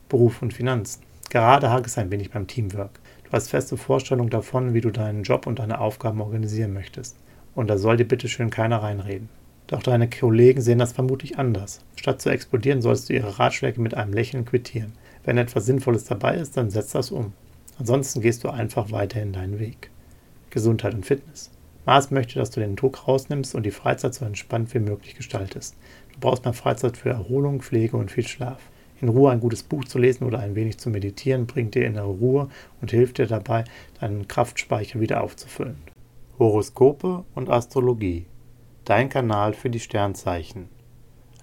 [0.09, 1.03] Beruf und Finanzen.
[1.29, 2.99] Gerade hakt es ein wenig beim Teamwork.
[3.23, 7.17] Du hast feste Vorstellungen davon, wie du deinen Job und deine Aufgaben organisieren möchtest.
[7.53, 9.29] Und da soll dir bitteschön keiner reinreden.
[9.67, 11.81] Doch deine Kollegen sehen das vermutlich anders.
[11.95, 14.93] Statt zu explodieren, sollst du ihre Ratschläge mit einem Lächeln quittieren.
[15.23, 17.33] Wenn etwas Sinnvolles dabei ist, dann setz das um.
[17.77, 19.91] Ansonsten gehst du einfach weiterhin deinen Weg.
[20.49, 21.51] Gesundheit und Fitness.
[21.85, 25.75] Mars möchte, dass du den Druck rausnimmst und die Freizeit so entspannt wie möglich gestaltest.
[26.13, 28.59] Du brauchst mehr Freizeit für Erholung, Pflege und viel Schlaf.
[29.01, 32.05] In Ruhe ein gutes Buch zu lesen oder ein wenig zu meditieren bringt dir innere
[32.05, 32.49] Ruhe
[32.81, 33.63] und hilft dir dabei,
[33.99, 35.77] deinen Kraftspeicher wieder aufzufüllen.
[36.37, 38.27] Horoskope und Astrologie.
[38.85, 40.69] Dein Kanal für die Sternzeichen.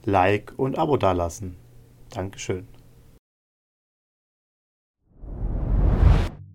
[0.04, 1.56] Like und Abo dalassen.
[2.10, 2.77] Dankeschön.